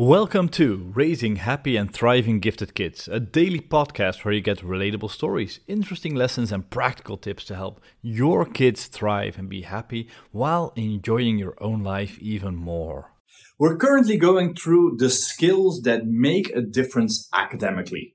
[0.00, 5.10] Welcome to Raising Happy and Thriving Gifted Kids, a daily podcast where you get relatable
[5.10, 10.72] stories, interesting lessons, and practical tips to help your kids thrive and be happy while
[10.76, 13.10] enjoying your own life even more.
[13.58, 18.14] We're currently going through the skills that make a difference academically,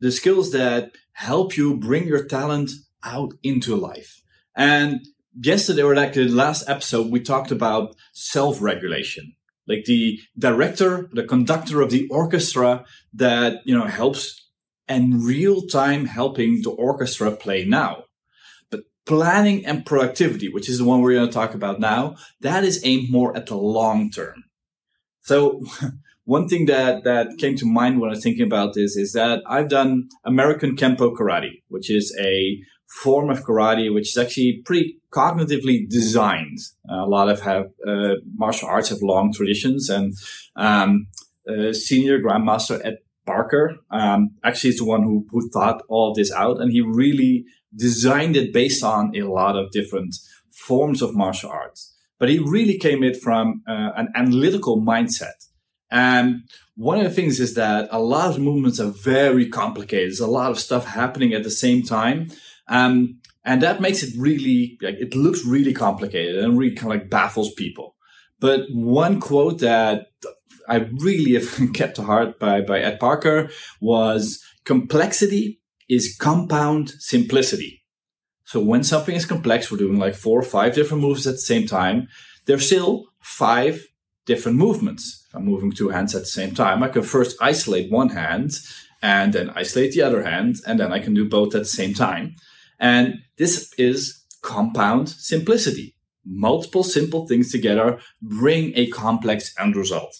[0.00, 2.70] the skills that help you bring your talent
[3.04, 4.22] out into life.
[4.56, 5.06] And
[5.38, 9.34] yesterday, or like the last episode, we talked about self regulation
[9.66, 14.48] like the director, the conductor of the orchestra that, you know, helps
[14.88, 18.04] and real time helping the orchestra play now.
[18.70, 22.64] But planning and productivity, which is the one we're going to talk about now, that
[22.64, 24.44] is aimed more at the long term.
[25.22, 25.64] So
[26.24, 29.42] one thing that, that came to mind when I was thinking about this is that
[29.46, 34.98] I've done American Kenpo Karate, which is a form of karate, which is actually pretty
[35.12, 36.58] cognitively designed.
[36.90, 40.14] Uh, a lot of have uh, martial arts have long traditions, and
[40.56, 41.06] um,
[41.48, 46.32] uh, senior grandmaster Ed Parker um, actually is the one who, who thought all this
[46.32, 50.16] out, and he really designed it based on a lot of different
[50.52, 51.96] forms of martial arts.
[52.18, 55.46] But he really came it from uh, an analytical mindset.
[55.90, 56.42] And
[56.76, 60.08] one of the things is that a lot of movements are very complicated.
[60.08, 62.30] There's a lot of stuff happening at the same time.
[62.70, 67.00] Um, and that makes it really, like, it looks really complicated and really kind of
[67.00, 67.96] like baffles people.
[68.38, 70.06] But one quote that
[70.68, 77.82] I really have kept to heart by, by Ed Parker was complexity is compound simplicity.
[78.44, 81.38] So when something is complex, we're doing like four or five different moves at the
[81.38, 82.08] same time.
[82.46, 83.86] There's still five
[84.26, 85.26] different movements.
[85.28, 88.52] If I'm moving two hands at the same time, I can first isolate one hand
[89.02, 91.94] and then isolate the other hand, and then I can do both at the same
[91.94, 92.36] time.
[92.80, 95.94] And this is compound simplicity.
[96.24, 100.16] Multiple simple things together bring a complex end result.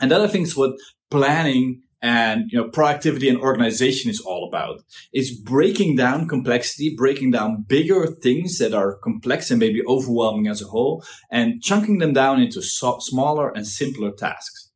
[0.00, 0.76] And that I think is what
[1.10, 4.82] planning and you know productivity and organization is all about
[5.12, 10.62] is breaking down complexity breaking down bigger things that are complex and maybe overwhelming as
[10.62, 14.70] a whole and chunking them down into so- smaller and simpler tasks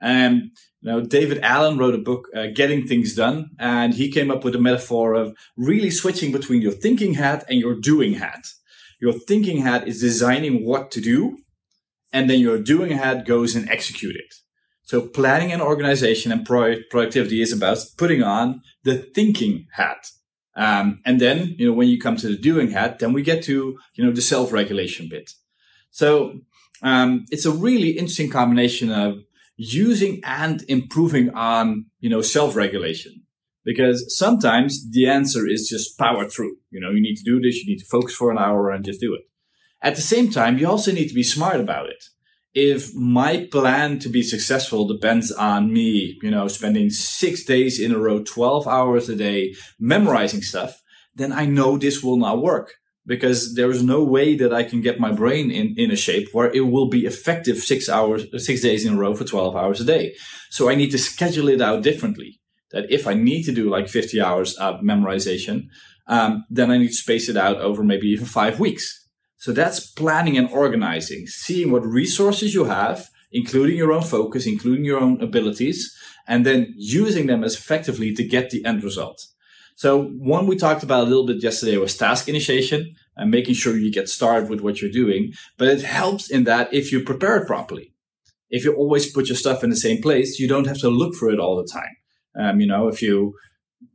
[0.00, 0.50] and
[0.82, 4.54] know, David Allen wrote a book, uh, Getting Things Done, and he came up with
[4.54, 8.46] a metaphor of really switching between your thinking hat and your doing hat.
[9.00, 11.38] Your thinking hat is designing what to do,
[12.12, 14.34] and then your doing hat goes and execute it.
[14.82, 20.10] So planning and organization and pro- productivity is about putting on the thinking hat.
[20.56, 23.44] Um, and then, you know, when you come to the doing hat, then we get
[23.44, 25.30] to, you know, the self-regulation bit.
[25.90, 26.40] So,
[26.82, 29.22] um, it's a really interesting combination of
[29.60, 33.22] using and improving on, you know, self-regulation.
[33.62, 36.56] Because sometimes the answer is just power through.
[36.70, 38.82] You know, you need to do this, you need to focus for an hour and
[38.82, 39.20] just do it.
[39.82, 42.02] At the same time, you also need to be smart about it.
[42.54, 47.92] If my plan to be successful depends on me, you know, spending six days in
[47.92, 50.80] a row, 12 hours a day, memorizing stuff,
[51.14, 52.72] then I know this will not work
[53.06, 56.28] because there is no way that I can get my brain in, in a shape
[56.32, 59.80] where it will be effective six hours, six days in a row for 12 hours
[59.80, 60.14] a day.
[60.50, 62.40] So I need to schedule it out differently.
[62.72, 65.68] That if I need to do like 50 hours of memorization,
[66.06, 68.96] um, then I need to space it out over maybe even five weeks.
[69.38, 74.84] So that's planning and organizing, seeing what resources you have, including your own focus, including
[74.84, 75.96] your own abilities,
[76.28, 79.20] and then using them as effectively to get the end result.
[79.80, 83.78] So one we talked about a little bit yesterday was task initiation and making sure
[83.78, 85.32] you get started with what you're doing.
[85.56, 87.94] But it helps in that if you prepare it properly.
[88.50, 91.14] If you always put your stuff in the same place, you don't have to look
[91.14, 91.96] for it all the time.
[92.38, 93.32] Um, you know, if you,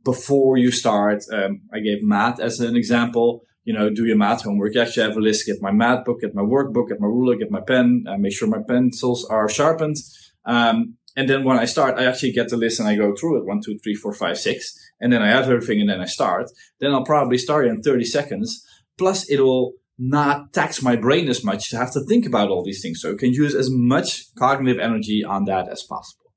[0.04, 4.42] before you start, um, I gave math as an example, you know, do your math
[4.42, 4.74] homework.
[4.74, 7.36] You actually have a list, get my math book, get my workbook, get my ruler,
[7.36, 9.98] get my pen, uh, make sure my pencils are sharpened.
[10.46, 13.38] Um, and then when I start, I actually get the list and I go through
[13.38, 16.06] it one, two, three, four, five, six and then I have everything and then I
[16.06, 18.64] start, then I'll probably start in 30 seconds.
[18.98, 22.64] Plus it will not tax my brain as much to have to think about all
[22.64, 23.00] these things.
[23.00, 26.32] So I can use as much cognitive energy on that as possible.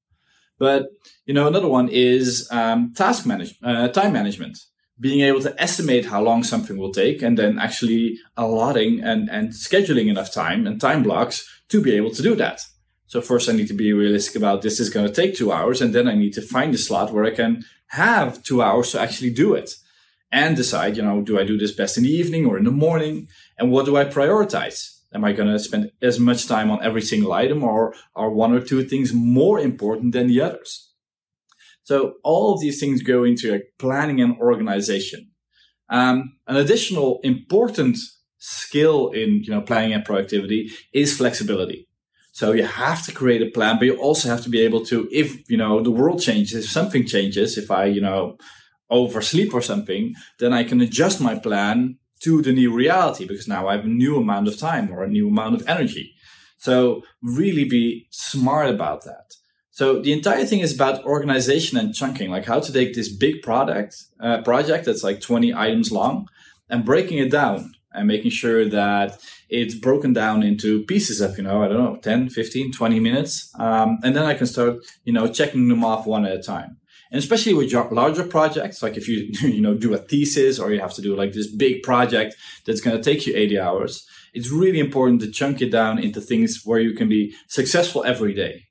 [0.58, 0.88] But,
[1.26, 4.58] you know, another one is um, task management, uh, time management.
[5.00, 9.50] Being able to estimate how long something will take and then actually allotting and, and
[9.50, 12.62] scheduling enough time and time blocks to be able to do that.
[13.10, 15.82] So first I need to be realistic about this is going to take two hours.
[15.82, 19.02] And then I need to find a slot where I can have two hours to
[19.02, 19.72] actually do it
[20.32, 22.72] and decide, you know, do I do this best in the evening or in the
[22.72, 23.28] morning?
[23.58, 25.00] And what do I prioritize?
[25.12, 28.54] Am I going to spend as much time on every single item or are one
[28.54, 30.92] or two things more important than the others?
[31.82, 35.32] So all of these things go into like planning and organization.
[35.90, 37.98] Um, an additional important
[38.38, 41.89] skill in, you know, planning and productivity is flexibility.
[42.40, 45.10] So you have to create a plan, but you also have to be able to,
[45.12, 48.38] if, you know, the world changes, if something changes, if I, you know,
[48.90, 53.68] oversleep or something, then I can adjust my plan to the new reality because now
[53.68, 56.14] I have a new amount of time or a new amount of energy.
[56.58, 59.34] So really be smart about that.
[59.72, 63.42] So the entire thing is about organization and chunking, like how to take this big
[63.42, 66.30] product uh, project that's like 20 items long
[66.70, 69.20] and breaking it down and making sure that
[69.50, 73.52] it's broken down into pieces of, you know, I don't know, 10, 15, 20 minutes.
[73.58, 76.78] Um, and then I can start, you know, checking them off one at a time.
[77.12, 80.80] And especially with larger projects, like if you, you know, do a thesis or you
[80.80, 84.52] have to do like this big project that's going to take you 80 hours, it's
[84.52, 88.66] really important to chunk it down into things where you can be successful every day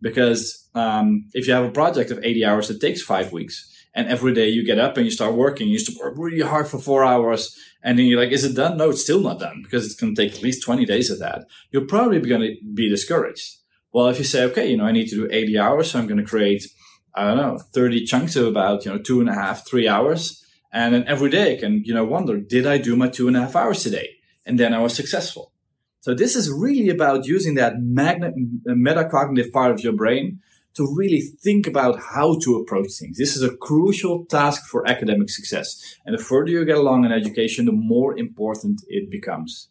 [0.00, 4.08] because um, if you have a project of 80 hours it takes five weeks and
[4.08, 6.78] every day you get up and you start working you start work really hard for
[6.78, 8.76] four hours and then you're like is it done?
[8.76, 11.18] No it's still not done because it's going to take at least 20 days of
[11.18, 11.46] that.
[11.72, 13.56] You're probably going to be discouraged.
[13.92, 16.06] Well if you say okay you know i need to do 80 hours so i'm
[16.06, 16.66] going to create
[17.14, 20.44] i don't know 30 chunks of about you know two and a half three hours
[20.70, 23.36] and then every day i can you know wonder did i do my two and
[23.36, 24.10] a half hours today?
[24.44, 25.52] And then i was successful.
[26.00, 28.34] So this is really about using that magnet,
[28.68, 30.38] metacognitive part of your brain
[30.76, 33.18] to really think about how to approach things.
[33.18, 35.96] This is a crucial task for academic success.
[36.04, 39.68] And the further you get along in education, the more important it becomes.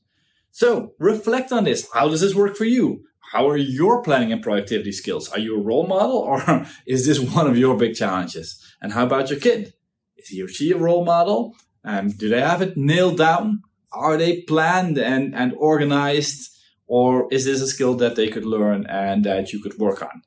[0.52, 1.88] So reflect on this.
[1.94, 3.04] How does this work for you?
[3.32, 5.30] How are your planning and productivity skills?
[5.30, 8.62] Are you a role model or is this one of your big challenges?
[8.82, 9.74] And how about your kid?
[10.18, 11.56] Is he or she a role model?
[11.84, 13.62] Um, do they have it nailed down?
[13.96, 16.52] are they planned and, and organized
[16.88, 20.22] or is this a skill that they could learn and that you could work on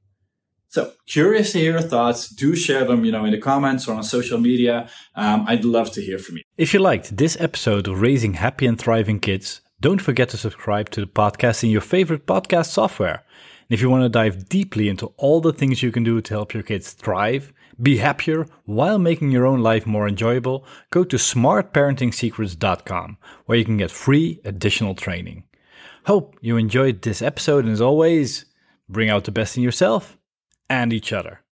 [0.69, 2.29] so curious to hear your thoughts.
[2.29, 4.89] Do share them you know in the comments or on social media.
[5.15, 6.43] Um, i'd love to hear from you.
[6.57, 10.91] If you liked this episode of raising happy and thriving kids don't forget to subscribe
[10.91, 13.25] to the podcast in your favorite podcast software.
[13.69, 16.35] And if you want to dive deeply into all the things you can do to
[16.35, 21.17] help your kids thrive be happier while making your own life more enjoyable, go to
[21.17, 25.45] smartparentingsecrets.com where you can get free additional training.
[26.07, 28.47] Hope you enjoyed this episode and as always,
[28.89, 30.18] bring out the best in yourself
[30.69, 31.41] and each other.